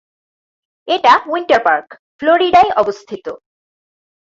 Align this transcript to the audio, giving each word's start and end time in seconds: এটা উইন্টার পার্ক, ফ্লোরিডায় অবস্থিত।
এটা 0.87 1.13
উইন্টার 1.27 1.61
পার্ক, 1.65 1.87
ফ্লোরিডায় 2.17 2.71
অবস্থিত। 2.75 3.25